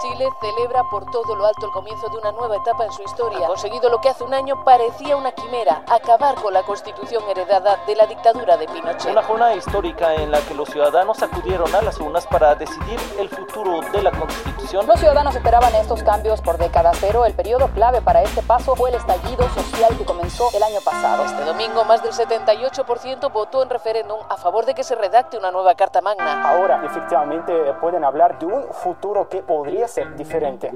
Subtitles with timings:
[0.00, 3.44] Chile celebra por todo lo alto el comienzo de una nueva etapa en su historia.
[3.44, 7.76] Ha conseguido lo que hace un año parecía una quimera, acabar con la constitución heredada
[7.86, 9.12] de la dictadura de Pinochet.
[9.12, 13.28] Una jornada histórica en la que los ciudadanos acudieron a las urnas para decidir el
[13.28, 14.86] futuro de la constitución.
[14.86, 18.88] Los ciudadanos esperaban estos cambios por décadas, pero el periodo clave para este paso fue
[18.88, 21.24] el estallido social que comenzó el año pasado.
[21.24, 25.50] Este domingo más del 78% votó en referéndum a favor de que se redacte una
[25.50, 26.48] nueva Carta Magna.
[26.48, 30.70] Ahora efectivamente pueden hablar de un futuro que podría ser diferente.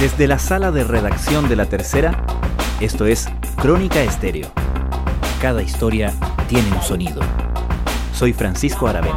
[0.00, 2.24] Desde la sala de redacción de la tercera,
[2.80, 4.48] esto es Crónica Estéreo.
[5.40, 6.12] Cada historia
[6.48, 7.20] tiene un sonido.
[8.14, 9.16] Soy Francisco Aravena.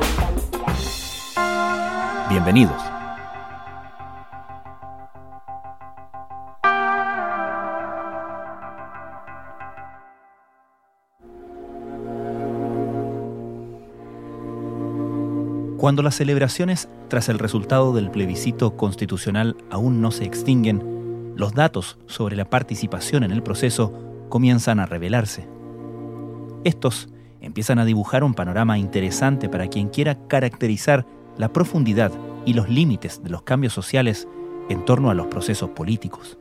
[2.29, 2.84] Bienvenidos.
[15.85, 21.99] Cuando las celebraciones tras el resultado del plebiscito constitucional aún no se extinguen, los datos
[22.07, 23.93] sobre la participación en el proceso
[24.29, 25.47] comienzan a revelarse.
[26.63, 31.05] Estos empiezan a dibujar un panorama interesante para quien quiera caracterizar
[31.37, 32.11] la profundidad
[32.47, 34.27] y los límites de los cambios sociales
[34.69, 36.39] en torno a los procesos políticos.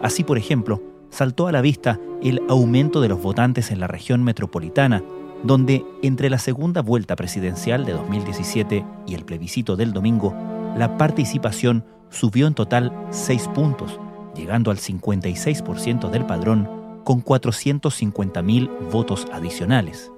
[0.00, 4.24] Así, por ejemplo, saltó a la vista el aumento de los votantes en la región
[4.24, 5.02] metropolitana
[5.42, 10.34] donde entre la segunda vuelta presidencial de 2017 y el plebiscito del domingo,
[10.76, 13.98] la participación subió en total 6 puntos,
[14.34, 16.68] llegando al 56% del padrón
[17.04, 20.12] con 450.000 votos adicionales.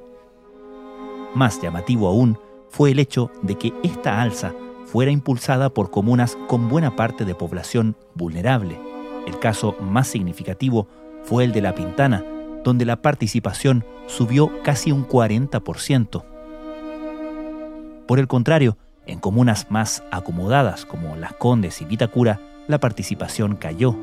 [1.34, 4.52] Más llamativo aún fue el hecho de que esta alza
[4.86, 8.78] fuera impulsada por comunas con buena parte de población vulnerable.
[9.27, 10.86] El caso más significativo
[11.25, 12.25] fue el de La Pintana,
[12.64, 16.24] donde la participación subió casi un 40%.
[18.06, 23.94] Por el contrario, en comunas más acomodadas como Las Condes y Vitacura, la participación cayó.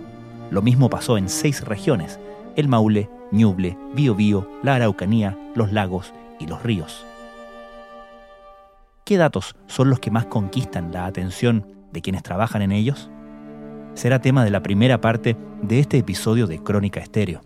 [0.51, 2.19] Lo mismo pasó en seis regiones,
[2.55, 7.05] el Maule, Ñuble, Biobío, la Araucanía, los lagos y los ríos.
[9.05, 13.09] ¿Qué datos son los que más conquistan la atención de quienes trabajan en ellos?
[13.93, 17.41] Será tema de la primera parte de este episodio de Crónica Estéreo.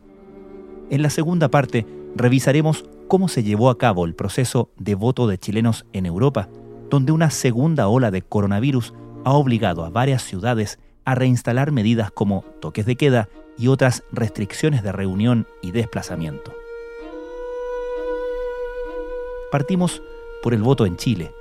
[0.90, 1.85] En la segunda parte
[2.16, 6.50] revisaremos cómo se llevó a cabo el proceso de voto de chilenos en Europa,
[6.90, 12.46] donde una segunda ola de coronavirus ha obligado a varias ciudades a reinstalar medidas como
[12.62, 16.53] toques de queda y otras restricciones de reunión y desplazamiento.
[19.52, 20.03] Partimos
[20.44, 21.31] por el voto en Chile.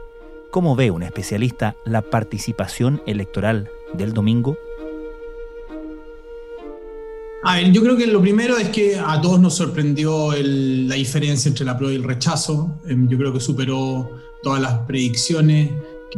[0.51, 4.57] ¿Cómo ve un especialista la participación electoral del domingo?
[7.47, 11.51] A ver, yo creo que lo primero es que a todos nos sorprendió la diferencia
[11.51, 12.81] entre la prueba y el rechazo.
[12.87, 14.09] Em, yo creo que superó
[14.43, 15.71] todas las predicciones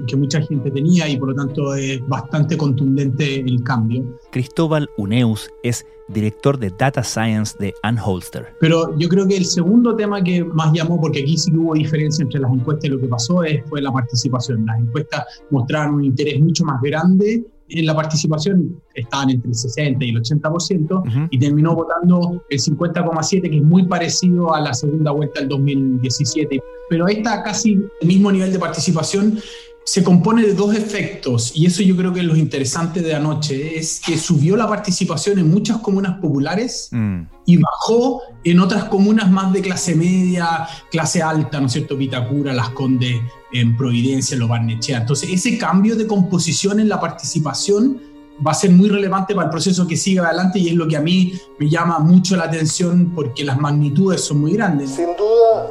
[0.07, 4.05] que, mucha gente tenía y por lo tanto es bastante contundente el cambio.
[4.31, 8.55] Cristóbal Uneus es director de Data Science de Unholster.
[8.61, 12.23] Pero yo creo que el segundo tema que más llamó, porque aquí sí hubo diferencia
[12.23, 14.65] entre las encuestas y lo que pasó, es, fue la participación.
[14.65, 20.05] Las encuestas mostraron un interés mucho más grande en la participación estaban entre el 60
[20.05, 25.11] y el 80% y terminó votando el 50,7, que es muy parecido a la segunda
[25.11, 26.61] vuelta del 2017.
[26.89, 29.39] Pero esta casi el mismo nivel de participación
[29.87, 33.79] se compone de dos efectos y eso yo creo que es lo interesante de anoche,
[33.79, 37.21] es que subió la participación en muchas comunas populares mm.
[37.45, 41.97] y bajó en otras comunas más de clase media, clase alta, ¿no es cierto?
[41.97, 43.15] Vitacura, Las Condes,
[43.53, 44.99] en Providencia, Lo Barnechea.
[44.99, 48.03] Entonces ese cambio de composición en la participación
[48.45, 50.97] va a ser muy relevante para el proceso que sigue adelante y es lo que
[50.97, 54.91] a mí me llama mucho la atención porque las magnitudes son muy grandes.
[54.91, 55.71] Sin duda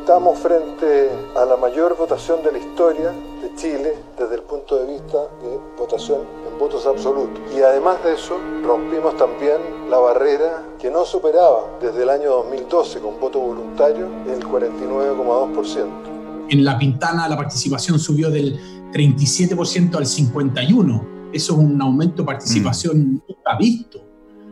[0.00, 3.12] estamos frente a la mayor votación de la historia
[3.56, 6.20] Chile desde el punto de vista de votación
[6.50, 7.40] en votos absolutos.
[7.54, 9.56] Y además de eso, rompimos también
[9.90, 16.14] la barrera que no superaba desde el año 2012 con voto voluntario el 49,2%.
[16.50, 18.58] En La Pintana la participación subió del
[18.92, 21.14] 37% al 51%.
[21.32, 23.22] Eso es un aumento de participación mm.
[23.28, 24.00] nunca visto.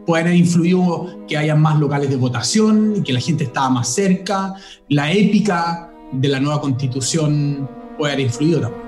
[0.07, 3.89] Puede haber influido que haya más locales de votación y que la gente estaba más
[3.89, 4.55] cerca.
[4.89, 8.82] La épica de la nueva constitución puede haber influido también.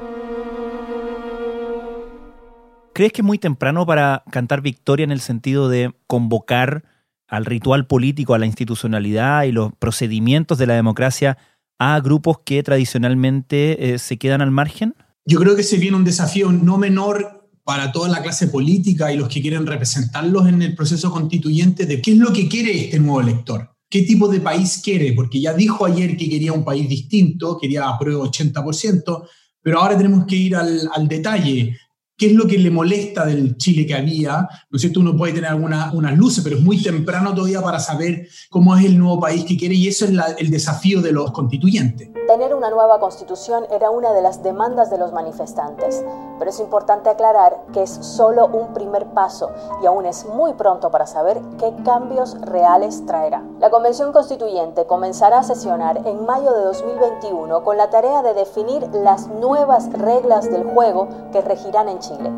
[2.95, 6.85] ¿Crees que es muy temprano para cantar victoria en el sentido de convocar
[7.27, 11.37] al ritual político, a la institucionalidad y los procedimientos de la democracia
[11.81, 14.95] a grupos que tradicionalmente eh, se quedan al margen?
[15.27, 19.17] Yo creo que se viene un desafío no menor para toda la clase política y
[19.17, 23.01] los que quieren representarlos en el proceso constituyente de qué es lo que quiere este
[23.01, 23.75] nuevo elector.
[23.91, 25.15] ¿Qué tipo de país quiere?
[25.15, 29.27] Porque ya dijo ayer que quería un país distinto, quería apruebo 80%,
[29.61, 31.77] pero ahora tenemos que ir al, al detalle
[32.17, 35.01] qué es lo que le molesta del Chile que había, ¿no es cierto?
[35.01, 38.99] Uno puede tener algunas luces, pero es muy temprano todavía para saber cómo es el
[38.99, 42.09] nuevo país que quiere y eso es el desafío de los constituyentes.
[42.35, 46.05] Tener una nueva constitución era una de las demandas de los manifestantes,
[46.37, 50.91] pero es importante aclarar que es solo un primer paso y aún es muy pronto
[50.91, 53.45] para saber qué cambios reales traerá.
[53.61, 58.83] La Convención Constituyente comenzará a sesionar en mayo de 2021 con la tarea de definir
[58.93, 62.33] las nuevas reglas del juego que regirán en Chile.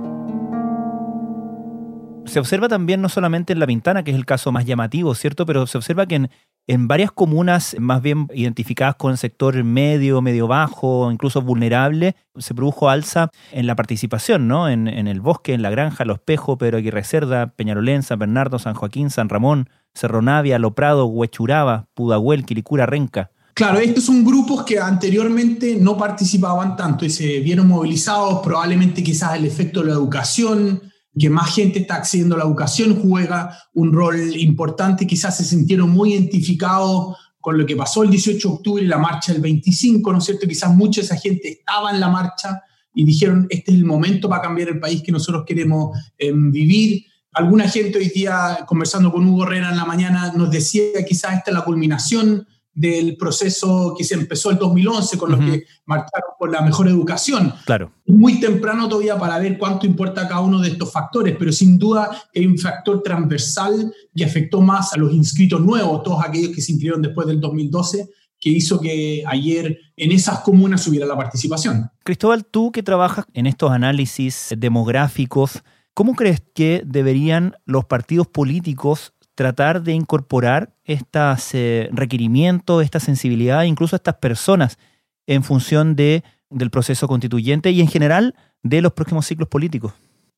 [2.26, 5.46] Se observa también no solamente en La Pintana, que es el caso más llamativo, ¿cierto?
[5.46, 6.30] Pero se observa que en,
[6.66, 12.90] en varias comunas, más bien identificadas con sector medio, medio bajo, incluso vulnerable, se produjo
[12.90, 14.68] alza en la participación, ¿no?
[14.68, 18.74] En, el bosque, en la granja, Los Pejos, Pedro Aguirre Cerda, Peñarolén, San Bernardo, San
[18.74, 23.30] Joaquín, San Ramón, Cerro Navia, Loprado, Huechuraba, Pudahuel, Quilicura, Renca.
[23.54, 29.36] Claro, estos son grupos que anteriormente no participaban tanto y se vieron movilizados, probablemente quizás
[29.36, 30.82] el efecto de la educación,
[31.18, 35.90] que más gente está accediendo a la educación, juega un rol importante, quizás se sintieron
[35.90, 40.18] muy identificados con lo que pasó el 18 de octubre la marcha del 25, ¿no
[40.18, 40.46] es cierto?
[40.46, 42.60] Quizás mucha de esa gente estaba en la marcha
[42.92, 47.04] y dijeron, este es el momento para cambiar el país que nosotros queremos em, vivir.
[47.32, 51.50] Alguna gente hoy día, conversando con Hugo Herrera en la mañana, nos decía quizás esta
[51.50, 52.46] es la culminación
[52.76, 57.54] del proceso que se empezó el 2011 con los que marcharon por la mejor educación.
[57.64, 57.90] Claro.
[58.06, 62.10] Muy temprano todavía para ver cuánto importa cada uno de estos factores, pero sin duda
[62.34, 66.72] hay un factor transversal que afectó más a los inscritos nuevos, todos aquellos que se
[66.72, 71.90] inscribieron después del 2012 que hizo que ayer en esas comunas hubiera la participación.
[72.04, 75.62] Cristóbal, tú que trabajas en estos análisis demográficos,
[75.94, 83.62] ¿cómo crees que deberían los partidos políticos tratar de incorporar estos eh, requerimientos, esta sensibilidad,
[83.62, 84.78] incluso a estas personas
[85.26, 89.92] en función de, del proceso constituyente y en general de los próximos ciclos políticos?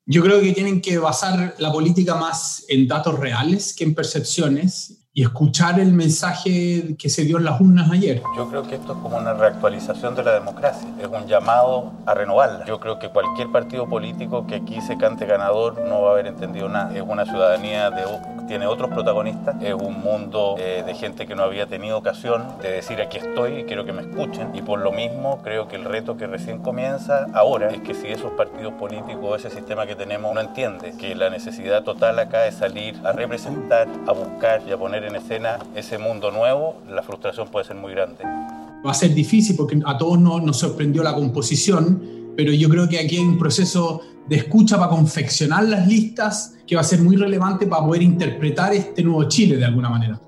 [0.05, 4.99] Yo creo que tienen que basar la política más en datos reales que en percepciones
[5.13, 8.23] y escuchar el mensaje que se dio en las urnas ayer.
[8.37, 12.15] Yo creo que esto es como una reactualización de la democracia, es un llamado a
[12.15, 12.65] renovarla.
[12.67, 16.29] Yo creo que cualquier partido político que aquí se cante ganador no va a haber
[16.29, 16.97] entendido nada.
[16.97, 18.05] Es una ciudadanía de
[18.49, 22.73] tiene otros protagonistas, es un mundo eh, de gente que no había tenido ocasión de
[22.73, 25.85] decir aquí estoy y quiero que me escuchen y por lo mismo creo que el
[25.85, 30.35] reto que recién comienza ahora es que si esos partidos políticos, ese sistema que tenemos
[30.35, 34.79] no entiende que la necesidad total acá es salir a representar, a buscar y a
[34.79, 38.25] poner en escena ese mundo nuevo, la frustración puede ser muy grande.
[38.25, 42.89] Va a ser difícil porque a todos nos, nos sorprendió la composición, pero yo creo
[42.89, 47.01] que aquí hay un proceso de escucha para confeccionar las listas que va a ser
[47.01, 50.21] muy relevante para poder interpretar este nuevo Chile de alguna manera.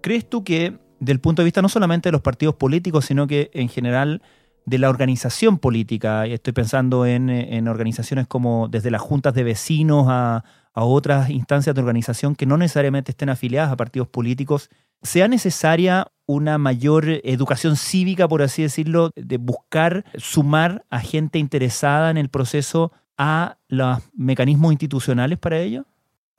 [0.00, 3.50] ¿Crees tú que, del punto de vista no solamente de los partidos políticos, sino que
[3.52, 4.22] en general
[4.64, 10.42] de la organización política, estoy pensando en, organizaciones como desde las juntas de vecinos a,
[10.72, 14.70] a otras instancias de organización que no necesariamente estén afiliadas a partidos políticos,
[15.02, 22.10] sea necesaria una mayor educación cívica, por así decirlo, de buscar sumar a gente interesada
[22.10, 25.86] en el proceso a los mecanismos institucionales para ello?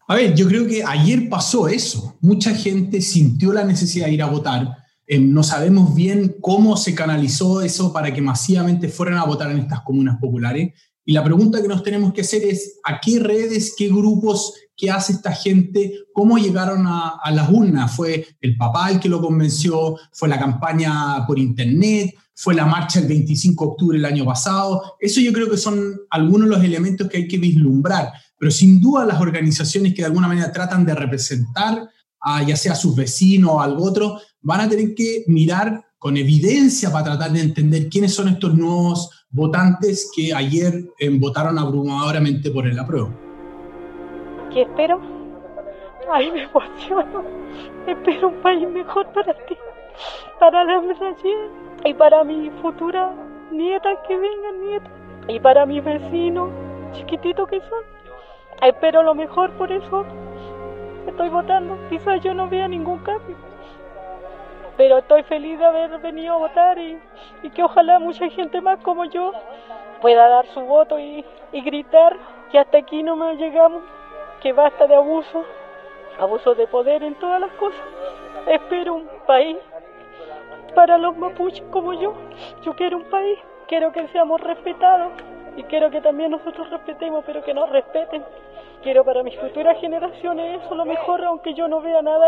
[0.07, 2.17] A ver, yo creo que ayer pasó eso.
[2.19, 4.77] Mucha gente sintió la necesidad de ir a votar.
[5.07, 9.59] Eh, no sabemos bien cómo se canalizó eso para que masivamente fueran a votar en
[9.59, 10.73] estas comunas populares.
[11.05, 14.91] Y la pregunta que nos tenemos que hacer es, ¿a qué redes, qué grupos, qué
[14.91, 15.93] hace esta gente?
[16.13, 17.95] ¿Cómo llegaron a, a las urnas?
[17.95, 19.97] ¿Fue el papá el que lo convenció?
[20.11, 22.15] ¿Fue la campaña por internet?
[22.35, 24.95] fue la marcha el 25 de octubre del año pasado.
[24.99, 28.81] Eso yo creo que son algunos de los elementos que hay que vislumbrar, pero sin
[28.81, 31.89] duda las organizaciones que de alguna manera tratan de representar
[32.19, 36.17] a ya sea a sus vecinos o algo otro, van a tener que mirar con
[36.17, 42.49] evidencia para tratar de entender quiénes son estos nuevos votantes que ayer eh, votaron abrumadoramente
[42.51, 43.22] por el apruebo.
[44.53, 45.01] ¿Qué espero?
[46.11, 47.23] Ay, me emociono.
[47.87, 49.57] Espero un país mejor para ti,
[50.39, 51.37] para la Brasil
[51.83, 53.11] y para mi futura
[53.51, 54.89] nieta que vengan, nieta,
[55.27, 56.51] y para mis vecinos
[56.91, 57.83] chiquititos que son.
[58.61, 60.05] Espero lo mejor, por eso
[61.07, 61.75] estoy votando.
[61.89, 63.35] Quizás yo no vea ningún cambio,
[64.77, 66.99] pero estoy feliz de haber venido a votar y,
[67.55, 69.31] que ojalá mucha gente más como yo
[69.99, 72.17] pueda dar su voto y, y gritar
[72.51, 73.81] que hasta aquí no me llegamos,
[74.43, 75.45] que basta de abuso,
[76.19, 77.79] abuso de poder en todas las cosas.
[78.45, 79.57] Espero un país
[80.75, 82.13] para los mapuches como yo.
[82.65, 85.13] Yo quiero un país, quiero que seamos respetados
[85.55, 88.21] y quiero que también nosotros respetemos, pero que nos respeten.
[88.83, 92.27] Quiero para mis futuras generaciones eso, lo mejor, aunque yo no vea nada,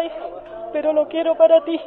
[0.71, 1.77] pero lo quiero para ti.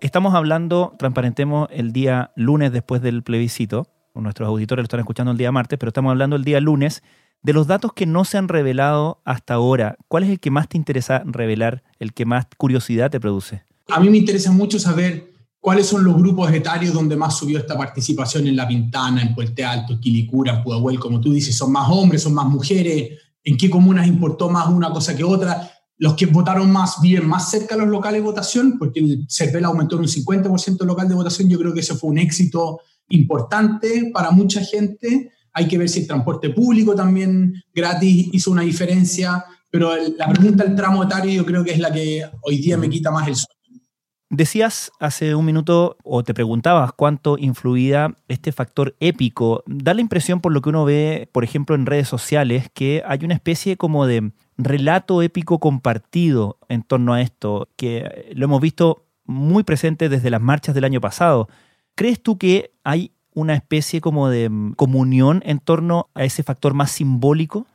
[0.00, 3.88] Estamos hablando, transparentemos, el día lunes después del plebiscito.
[4.14, 7.02] Nuestros auditores lo están escuchando el día martes, pero estamos hablando el día lunes
[7.42, 9.96] de los datos que no se han revelado hasta ahora.
[10.08, 13.62] ¿Cuál es el que más te interesa revelar, el que más curiosidad te produce?
[13.88, 17.76] A mí me interesa mucho saber cuáles son los grupos etarios donde más subió esta
[17.76, 21.88] participación en La Pintana, en Puente Alto, Quilicura, en Pudahuel, como tú dices, son más
[21.90, 25.70] hombres, son más mujeres, en qué comunas importó más una cosa que otra
[26.00, 29.66] los que votaron más viven más cerca de los locales de votación, porque el CERVEL
[29.66, 31.50] aumentó en un 50% el local de votación.
[31.50, 32.80] Yo creo que ese fue un éxito
[33.10, 35.30] importante para mucha gente.
[35.52, 40.64] Hay que ver si el transporte público también gratis hizo una diferencia, pero la pregunta
[40.64, 43.36] del tramo etario yo creo que es la que hoy día me quita más el
[43.36, 43.60] sueño.
[44.32, 49.64] Decías hace un minuto, o te preguntabas cuánto influía este factor épico.
[49.66, 53.24] Da la impresión, por lo que uno ve, por ejemplo, en redes sociales, que hay
[53.24, 59.04] una especie como de relato épico compartido en torno a esto, que lo hemos visto
[59.24, 61.48] muy presente desde las marchas del año pasado.
[61.96, 66.74] ¿Crees tú que hay una especie como de mm, comunión en torno a ese factor
[66.74, 67.66] más simbólico?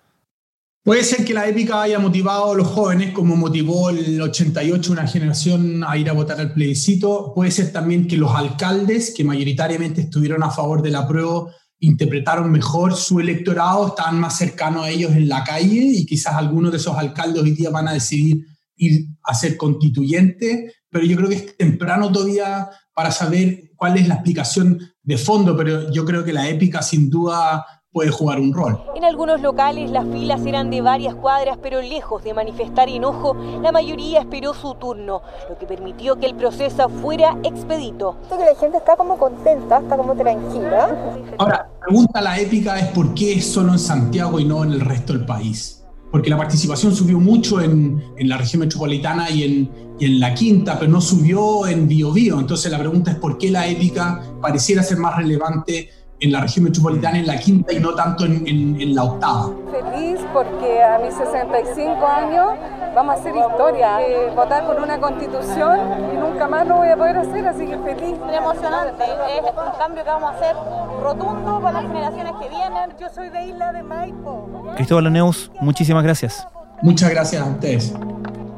[0.83, 5.07] Puede ser que la épica haya motivado a los jóvenes, como motivó el 88 una
[5.07, 7.33] generación a ir a votar al plebiscito.
[7.33, 11.47] Puede ser también que los alcaldes, que mayoritariamente estuvieron a favor de la prueba,
[11.79, 16.71] interpretaron mejor su electorado, estaban más cercanos a ellos en la calle y quizás algunos
[16.71, 18.45] de esos alcaldes hoy día van a decidir
[18.77, 24.07] ir a ser constituyente, pero yo creo que es temprano todavía para saber cuál es
[24.07, 28.53] la explicación de fondo, pero yo creo que la épica sin duda puede jugar un
[28.53, 28.77] rol.
[28.93, 33.71] En algunos locales las filas eran de varias cuadras, pero lejos de manifestar enojo, la
[33.71, 38.17] mayoría esperó su turno, lo que permitió que el proceso fuera expedito.
[38.27, 40.89] Creo que la gente está como contenta, está como tranquila.
[41.37, 44.81] Ahora, la pregunta la épica es por qué solo en Santiago y no en el
[44.81, 45.74] resto del país.
[46.15, 49.69] Porque la participación subió mucho en, en la región metropolitana y en,
[49.99, 52.39] y en, la quinta, pero no subió en Biobío.
[52.39, 55.89] Entonces la pregunta es por qué la épica pareciera ser más relevante
[56.21, 59.51] en la región metropolitana en la quinta y no tanto en, en, la octava.
[59.69, 62.47] Feliz porque a mis 65 años
[62.95, 65.79] vamos a hacer historia, eh, votar por una constitución
[66.13, 68.17] y nunca más lo voy a poder hacer, así que feliz.
[68.17, 70.55] Muy emocionante, es un cambio que vamos a hacer
[71.03, 72.91] rotundo para las generaciones que vienen.
[72.99, 74.47] Yo soy de Isla de Maipo.
[74.75, 76.47] Cristóbal Aneus, muchísimas gracias.
[76.81, 77.93] Muchas gracias a ustedes.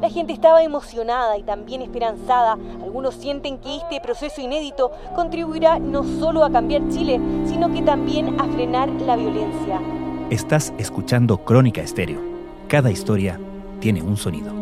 [0.00, 2.52] La gente estaba emocionada y también esperanzada.
[2.82, 8.40] Algunos sienten que este proceso inédito contribuirá no solo a cambiar Chile, sino que también
[8.40, 9.80] a frenar la violencia.
[10.30, 12.20] Estás escuchando Crónica Estéreo.
[12.68, 13.40] Cada historia
[13.80, 14.52] tiene un sonido.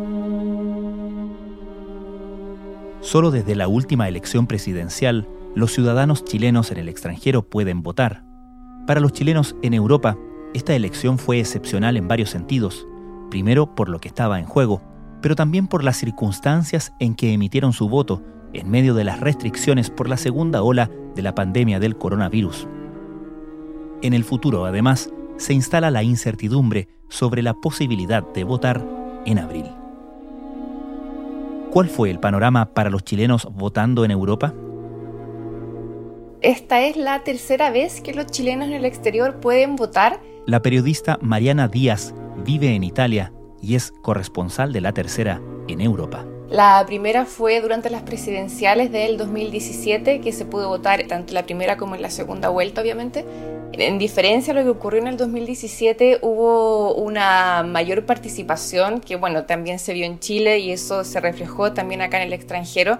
[3.01, 8.23] Solo desde la última elección presidencial, los ciudadanos chilenos en el extranjero pueden votar.
[8.85, 10.17] Para los chilenos en Europa,
[10.53, 12.87] esta elección fue excepcional en varios sentidos.
[13.29, 14.81] Primero por lo que estaba en juego,
[15.21, 19.89] pero también por las circunstancias en que emitieron su voto en medio de las restricciones
[19.89, 22.67] por la segunda ola de la pandemia del coronavirus.
[24.01, 28.96] En el futuro, además, se instala la incertidumbre sobre la posibilidad de votar
[29.27, 29.65] en abril.
[31.71, 34.53] ¿Cuál fue el panorama para los chilenos votando en Europa?
[36.41, 40.19] Esta es la tercera vez que los chilenos en el exterior pueden votar.
[40.45, 42.15] La periodista Mariana Díaz
[42.45, 46.25] vive en Italia y es corresponsal de la tercera en Europa.
[46.49, 51.43] La primera fue durante las presidenciales del 2017, que se pudo votar tanto en la
[51.43, 53.25] primera como en la segunda vuelta, obviamente.
[53.73, 59.45] En diferencia a lo que ocurrió en el 2017, hubo una mayor participación, que bueno,
[59.45, 62.97] también se vio en Chile y eso se reflejó también acá en el extranjero.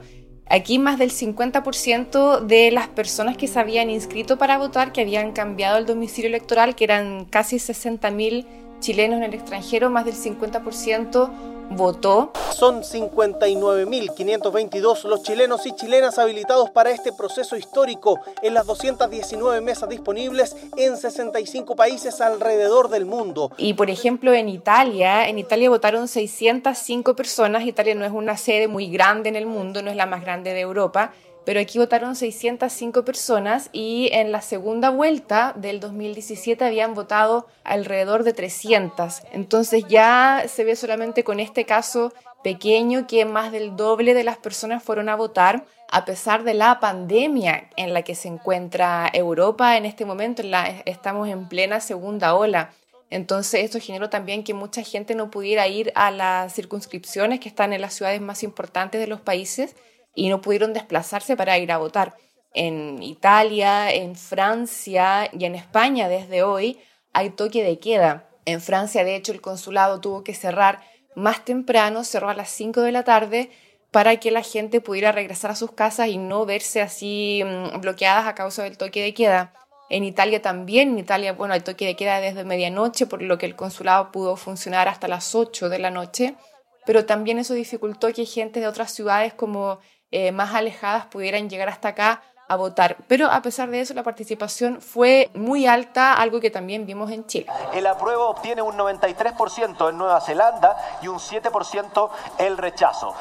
[0.50, 5.32] Aquí más del 50% de las personas que se habían inscrito para votar, que habían
[5.32, 8.46] cambiado el domicilio electoral, que eran casi 60.000
[8.80, 11.30] chilenos en el extranjero, más del 50%
[11.70, 12.32] votó.
[12.52, 19.88] Son 59.522 los chilenos y chilenas habilitados para este proceso histórico en las 219 mesas
[19.90, 23.52] disponibles en 65 países alrededor del mundo.
[23.58, 27.66] Y por ejemplo en Italia, en Italia votaron 605 personas.
[27.66, 30.54] Italia no es una sede muy grande en el mundo, no es la más grande
[30.54, 31.14] de Europa
[31.48, 38.25] pero aquí votaron 605 personas y en la segunda vuelta del 2017 habían votado alrededor
[38.25, 39.22] de 300.
[39.32, 42.12] Entonces ya se ve solamente con este caso
[42.44, 46.82] pequeño que más del doble de las personas fueron a votar a pesar de la
[46.82, 50.44] pandemia en la que se encuentra Europa en este momento.
[50.84, 52.74] estamos en plena segunda ola.
[53.10, 57.72] Entonces esto generó también que mucha gente no pudiera ir a las circunscripciones que están
[57.72, 59.77] en las ciudades más importantes de los países
[60.18, 62.16] y no pudieron desplazarse para ir a votar.
[62.56, 66.80] En Italia, en Francia y en España desde hoy
[67.14, 68.28] hay toque de queda.
[68.46, 70.82] En Francia, de hecho, el consulado tuvo que cerrar
[71.16, 73.52] más temprano, cerró a las 5 de la tarde
[73.92, 78.26] para que la gente pudiera regresar a sus casas y no verse así mm, bloqueadas
[78.26, 79.54] a causa del toque de queda.
[79.92, 83.46] En Italia también, en Italia, bueno, hay toque de queda desde medianoche, por lo que
[83.46, 86.34] el consulado pudo funcionar hasta las 8 de la noche,
[86.88, 89.80] pero también eso dificultó que gente de otras ciudades como
[90.12, 92.98] eh, más alejadas pudieran llegar hasta acá a votar.
[93.08, 97.26] Pero a pesar de eso, la participación fue muy alta, algo que también vimos en
[97.26, 97.48] Chile.
[97.74, 102.10] El apruebo obtiene un 93% en Nueva Zelanda y un 7%
[102.40, 103.14] el rechazo.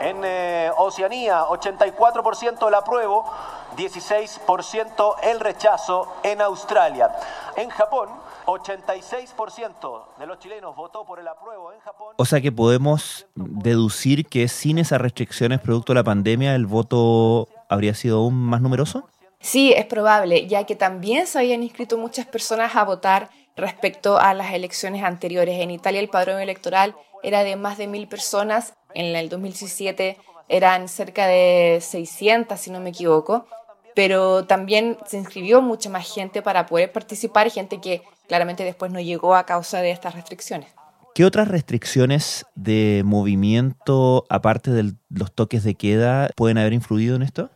[0.00, 3.30] En eh, Oceanía, 84% el apruebo,
[3.76, 7.10] 16% el rechazo en Australia.
[7.56, 8.08] En Japón,
[8.46, 12.14] 86% de los chilenos votó por el apruebo en Japón.
[12.16, 17.48] O sea que podemos deducir que sin esas restricciones producto de la pandemia el voto
[17.68, 19.08] habría sido aún más numeroso.
[19.40, 24.34] Sí, es probable, ya que también se habían inscrito muchas personas a votar respecto a
[24.34, 25.60] las elecciones anteriores.
[25.60, 30.18] En Italia el padrón electoral era de más de mil personas, en el 2017
[30.48, 33.46] eran cerca de 600, si no me equivoco,
[33.96, 39.00] pero también se inscribió mucha más gente para poder participar, gente que claramente después no
[39.00, 40.68] llegó a causa de estas restricciones.
[41.14, 47.22] ¿Qué otras restricciones de movimiento, aparte de los toques de queda, pueden haber influido en
[47.22, 47.48] esto?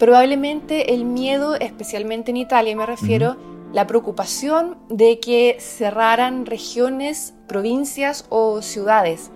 [0.00, 3.36] Probablemente el miedo, especialmente en Italia me refiero,
[3.72, 9.30] la preocupación de que cerraran regiones, provincias o ciudades,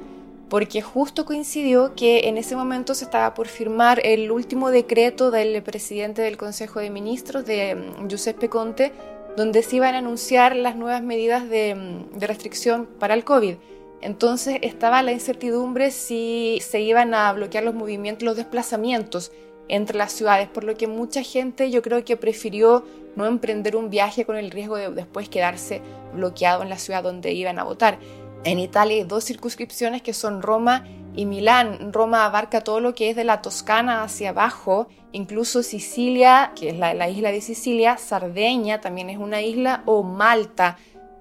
[0.52, 5.62] porque justo coincidió que en ese momento se estaba por firmar el último decreto del
[5.62, 8.92] presidente del Consejo de Ministros, de mm, Giuseppe Conte,
[9.34, 13.54] donde se iban a anunciar las nuevas medidas de, mm, de, restricción para el COVID.
[14.02, 19.32] Entonces estaba la incertidumbre si se iban a bloquear los movimientos, los desplazamientos
[19.68, 22.84] entre las ciudades, por lo que mucha gente yo creo que prefirió
[23.16, 25.80] no emprender un viaje con el riesgo de después quedarse
[26.14, 27.98] bloqueado en la ciudad donde iban a votar.
[28.44, 30.84] En Italia hay dos circunscripciones que son Roma
[31.14, 31.92] y Milán.
[31.92, 36.76] Roma abarca todo lo que es de la Toscana hacia abajo, incluso Sicilia, que es
[36.76, 40.76] la, isla de Sicilia, Sardeña también es una isla, o Malta.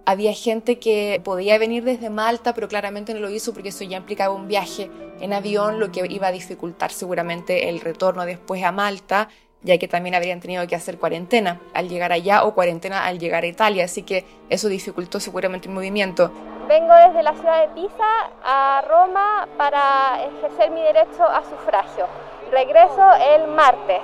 [0.05, 3.97] Había gente que podía venir desde Malta, pero claramente no lo hizo porque eso ya
[3.97, 8.71] implicaba un viaje en avión, lo que iba a dificultar seguramente el retorno después a
[8.71, 9.29] Malta,
[9.61, 13.43] ya que también habrían tenido que hacer cuarentena al llegar allá o cuarentena al llegar
[13.43, 16.31] a Italia, así que eso dificultó seguramente el movimiento.
[16.71, 22.07] Vengo desde la ciudad de Pisa a Roma para ejercer mi derecho a sufragio.
[22.49, 24.01] Regreso el martes,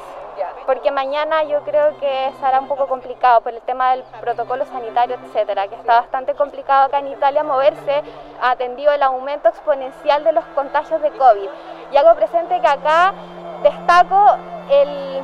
[0.66, 5.16] porque mañana yo creo que será un poco complicado por el tema del protocolo sanitario,
[5.16, 8.04] etcétera, que está bastante complicado acá en Italia moverse,
[8.42, 11.50] atendido el aumento exponencial de los contagios de COVID.
[11.94, 13.14] Y hago presente que acá
[13.63, 14.38] destaco
[14.70, 15.24] el,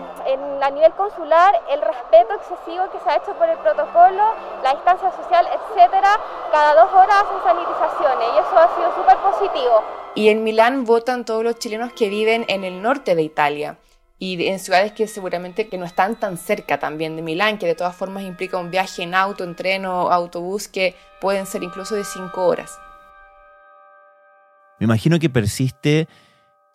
[0.62, 4.24] a nivel consular el respeto excesivo que se ha hecho por el protocolo,
[4.63, 6.19] la distancia social, etcétera.
[6.52, 9.84] Cada dos horas hacen sanitizaciones y eso ha sido súper positivo.
[10.15, 13.78] Y en Milán votan todos los chilenos que viven en el norte de Italia
[14.19, 17.76] y en ciudades que seguramente que no están tan cerca también de Milán, que de
[17.76, 21.96] todas formas implica un viaje en auto, en tren o autobús que pueden ser incluso
[21.96, 22.80] de cinco horas.
[24.80, 26.08] Me imagino que persiste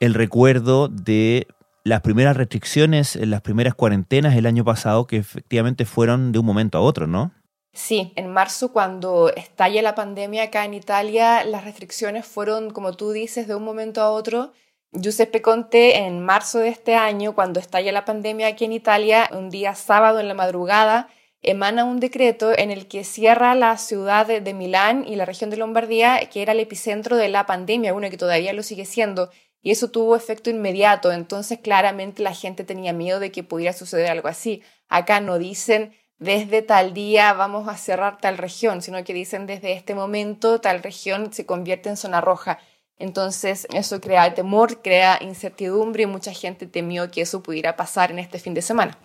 [0.01, 1.47] el recuerdo de
[1.85, 6.79] las primeras restricciones, las primeras cuarentenas el año pasado, que efectivamente fueron de un momento
[6.79, 7.33] a otro, ¿no?
[7.73, 13.13] Sí, en marzo cuando estalla la pandemia acá en Italia, las restricciones fueron, como tú
[13.13, 14.53] dices, de un momento a otro.
[14.93, 19.51] Giuseppe Conte en marzo de este año, cuando estalla la pandemia aquí en Italia, un
[19.51, 21.09] día sábado en la madrugada,
[21.43, 25.57] emana un decreto en el que cierra la ciudad de, Milán y la región de
[25.57, 29.31] Lombardía, que era el epicentro de la pandemia, uno que todavía lo sigue siendo,
[29.63, 34.11] y eso tuvo efecto inmediato, entonces claramente la gente tenía miedo de que pudiera suceder
[34.11, 34.63] algo así.
[34.89, 39.73] Acá no dicen desde tal día vamos a cerrar tal región, sino que dicen desde
[39.73, 42.59] este momento tal región se convierte en zona roja.
[42.99, 48.19] Entonces eso crea temor, crea incertidumbre y mucha gente temió que eso pudiera pasar en
[48.19, 48.99] este fin de semana.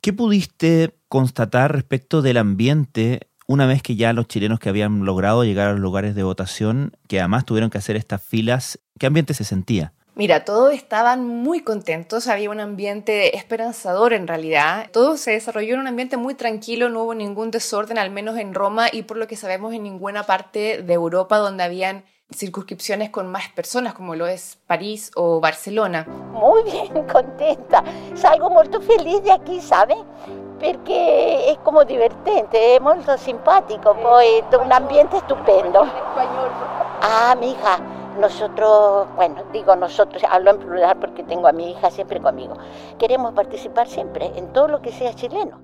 [0.00, 5.42] ¿Qué pudiste constatar respecto del ambiente una vez que ya los chilenos que habían logrado
[5.42, 9.32] llegar a los lugares de votación, que además tuvieron que hacer estas filas, ¿qué ambiente
[9.32, 9.94] se sentía?
[10.14, 14.90] Mira, todos estaban muy contentos, había un ambiente esperanzador en realidad.
[14.92, 18.52] Todo se desarrolló en un ambiente muy tranquilo, no hubo ningún desorden, al menos en
[18.52, 23.28] Roma y por lo que sabemos en ninguna parte de Europa donde habían circunscripciones con
[23.28, 26.04] más personas, como lo es París o Barcelona.
[26.32, 27.82] Muy bien, contenta.
[28.14, 29.96] Salgo muy feliz de aquí, ¿sabes?
[30.60, 35.82] Porque es como divertente, es muy simpático, pues un ambiente estupendo.
[37.00, 37.78] Ah, mi hija
[38.18, 42.56] nosotros, bueno, digo nosotros, hablo en plural porque tengo a mi hija siempre conmigo,
[42.98, 45.60] queremos participar siempre en todo lo que sea chileno.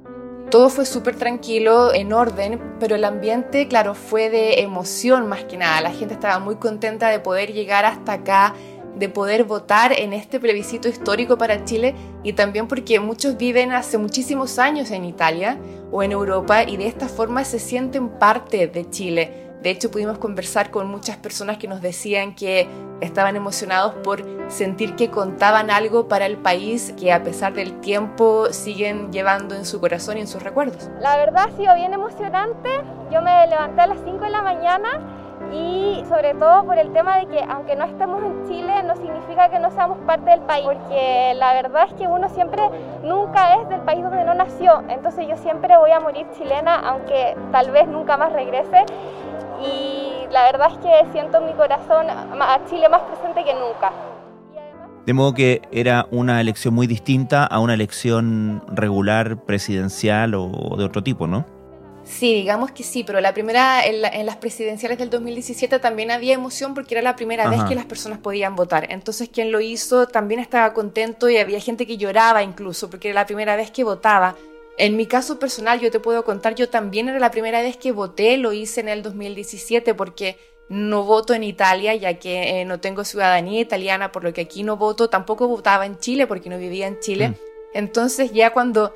[0.51, 5.57] Todo fue súper tranquilo, en orden, pero el ambiente, claro, fue de emoción más que
[5.57, 5.81] nada.
[5.81, 8.55] La gente estaba muy contenta de poder llegar hasta acá,
[8.97, 13.99] de poder votar en este plebiscito histórico para Chile y también porque muchos viven hace
[13.99, 15.59] muchísimos años en Italia
[15.91, 20.19] o en Europa y de esta forma se sienten parte de Chile de hecho, pudimos
[20.19, 22.69] conversar con muchas personas que nos decían que
[23.01, 28.53] estaban emocionados por sentir que contaban algo para el país que a pesar del tiempo
[28.53, 30.91] siguen llevando en su corazón y en sus recuerdos.
[31.01, 32.69] La verdad ha sido bien emocionante.
[33.11, 37.19] Yo me levanté a las 5 de la mañana y sobre todo por el tema
[37.19, 40.65] de que aunque no estemos en Chile no significa que no seamos parte del país,
[40.65, 42.63] porque la verdad es que uno siempre
[43.03, 47.37] nunca es del país donde no nació, entonces yo siempre voy a morir chilena aunque
[47.53, 48.85] tal vez nunca más regrese
[49.63, 53.93] y la verdad es que siento en mi corazón a Chile más presente que nunca.
[55.07, 60.85] De modo que era una elección muy distinta a una elección regular presidencial o de
[60.85, 61.45] otro tipo, ¿no?
[62.05, 66.75] Sí, digamos que sí, pero la primera, en, las presidenciales del 2017 también había emoción
[66.75, 68.87] porque era la primera vez que las personas podían votar.
[68.91, 73.21] Entonces quien lo hizo también estaba contento y había gente que lloraba incluso porque era
[73.21, 74.37] la primera vez que votaba.
[74.77, 77.93] En mi caso personal, yo te puedo contar, yo también era la primera vez que
[77.93, 80.37] voté, lo hice en el 2017 porque
[80.69, 84.63] no voto en Italia, ya que eh, no tengo ciudadanía italiana, por lo que aquí
[84.63, 87.31] no voto, tampoco votaba en Chile porque no vivía en Chile.
[87.31, 87.35] Mm.
[87.75, 88.93] Entonces ya cuando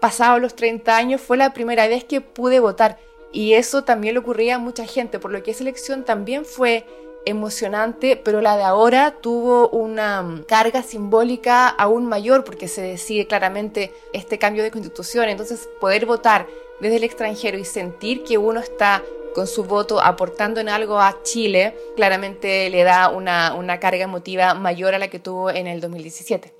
[0.00, 2.98] pasaba los 30 años fue la primera vez que pude votar
[3.32, 6.84] y eso también le ocurría a mucha gente, por lo que esa elección también fue
[7.26, 13.26] emocionante, pero la de ahora tuvo una mm, carga simbólica aún mayor porque se decide
[13.26, 15.28] claramente este cambio de constitución.
[15.28, 16.46] Entonces, poder votar
[16.80, 19.02] desde el extranjero y sentir que uno está
[19.34, 24.54] con su voto aportando en algo a Chile, claramente le da una, una carga emotiva
[24.54, 26.59] mayor a la que tuvo en el 2017.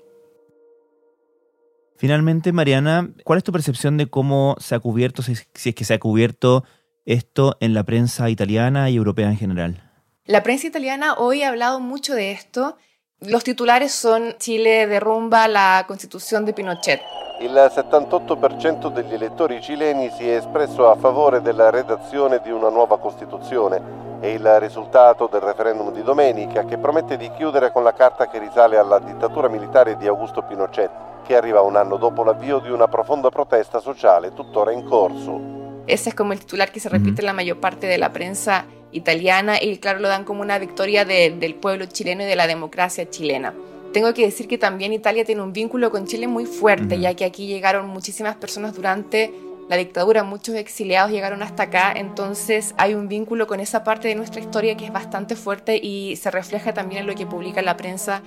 [2.01, 5.93] Finalmente, Mariana, ¿cuál es tu percepción de cómo se ha cubierto, si es que se
[5.93, 6.63] ha cubierto
[7.05, 9.83] esto en la prensa italiana y europea en general?
[10.25, 12.75] La prensa italiana hoy ha hablado mucho de esto.
[13.19, 17.01] Los titulares son Chile derrumba la constitución de Pinochet.
[17.39, 22.97] Il 78% degli elettori cileni si è espresso a favore della redazione di una nuova
[22.97, 23.79] Costituzione.
[24.19, 28.39] È il risultato del referendum di domenica che promette di chiudere con la carta che
[28.39, 32.87] risale alla dittatura militare di Augusto Pinochet, che arriva un anno dopo l'avvio di una
[32.87, 35.83] profonda protesta sociale tuttora in corso.
[35.87, 38.65] Ese es como el titular que se repite en la mayor parte de la prensa
[38.91, 43.09] italiana y claro, lo dan como una victoria del pueblo chileno y de la democracia
[43.09, 43.53] chilena.
[43.93, 47.25] Tengo que decir que también Italia tiene un vínculo con Chile muy fuerte, ya que
[47.25, 49.33] aquí llegaron muchísimas personas durante
[49.67, 54.15] la dictadura, muchos exiliados llegaron hasta acá, entonces hay un vínculo con esa parte de
[54.15, 57.77] nuestra historia que es bastante fuerte y se refleja también en lo que publica la
[57.77, 58.21] prensa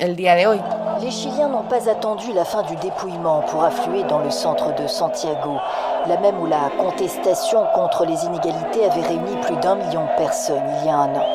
[0.00, 0.60] el día de hoy.
[1.00, 4.86] Les Chiliens n'ont pas attendu la fin du dépouillement pour affluer dans le centre de
[4.86, 5.58] Santiago,
[6.08, 10.62] la même où la contestation contre les inégalités avait réuni plus d'un million de personnes
[10.80, 11.26] il y a un an.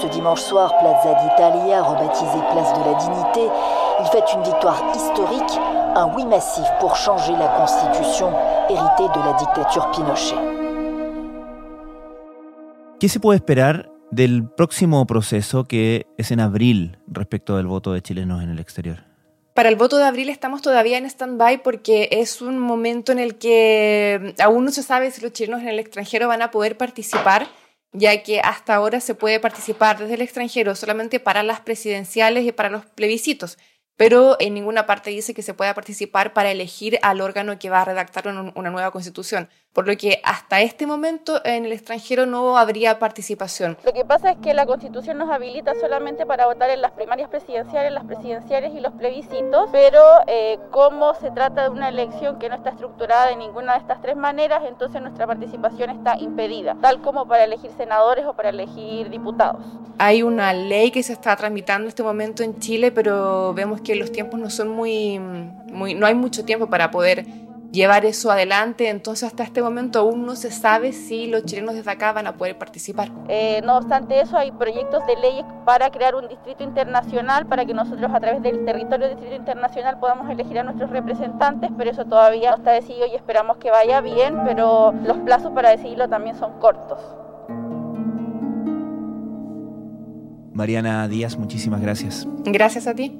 [0.00, 3.50] Ce dimanche soir, Plaza d'Italia, rebaptisée Place de la Dignité,
[4.00, 5.60] il fait une victoire historique,
[5.96, 8.32] un oui massif pour changer la constitution
[8.68, 10.36] héritée de la dictature Pinochet.
[13.00, 18.02] Qu'est-ce se puede esperar del próximo proceso que es en abril respecto del voto de
[18.02, 19.04] chilenos en el exterior?
[19.54, 23.36] Para el voto de abril estamos todavía en stand-by porque es un momento en el
[23.36, 27.48] que aún no se sabe si los chilenos en el extranjero van a poder participar,
[27.92, 32.52] ya que hasta ahora se puede participar desde el extranjero solamente para las presidenciales y
[32.52, 33.58] para los plebiscitos
[34.00, 37.82] pero en ninguna parte dice que se pueda participar para elegir al órgano que va
[37.82, 39.50] a redactar una nueva constitución.
[39.74, 43.76] Por lo que hasta este momento en el extranjero no habría participación.
[43.84, 47.28] Lo que pasa es que la constitución nos habilita solamente para votar en las primarias
[47.28, 52.48] presidenciales, las presidenciales y los plebiscitos, pero eh, como se trata de una elección que
[52.48, 57.02] no está estructurada de ninguna de estas tres maneras, entonces nuestra participación está impedida, tal
[57.02, 59.62] como para elegir senadores o para elegir diputados.
[59.98, 63.96] Hay una ley que se está tramitando en este momento en Chile, pero vemos que
[63.96, 67.26] los tiempos no son muy, muy, no hay mucho tiempo para poder
[67.72, 71.90] llevar eso adelante, entonces hasta este momento aún no se sabe si los chilenos desde
[71.90, 73.10] acá van a poder participar.
[73.26, 77.74] Eh, no obstante eso, hay proyectos de leyes para crear un distrito internacional para que
[77.74, 82.04] nosotros a través del territorio del distrito internacional podamos elegir a nuestros representantes, pero eso
[82.04, 86.36] todavía no está decidido y esperamos que vaya bien, pero los plazos para decidirlo también
[86.36, 87.00] son cortos.
[90.52, 92.28] Mariana Díaz, muchísimas gracias.
[92.44, 93.19] Gracias a ti.